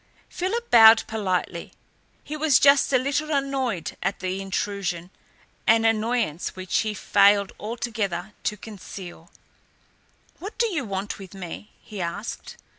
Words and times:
Philip 0.29 0.71
bowed 0.71 1.03
politely. 1.05 1.73
He 2.23 2.35
was 2.35 2.57
just 2.57 2.91
a 2.91 2.97
little 2.97 3.29
annoyed 3.29 3.95
at 4.01 4.19
the 4.19 4.41
intrusion, 4.41 5.11
an 5.67 5.85
annoyance 5.85 6.55
which 6.55 6.79
he 6.79 6.95
failed 6.95 7.51
altogether 7.59 8.33
to 8.45 8.57
conceal. 8.57 9.29
"What 10.39 10.57
do 10.57 10.65
you 10.73 10.85
want 10.85 11.19
with 11.19 11.35
me?" 11.35 11.69
he 11.83 12.01
asked. 12.01 12.57